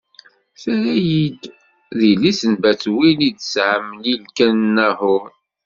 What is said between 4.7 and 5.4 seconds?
Naḥuṛ.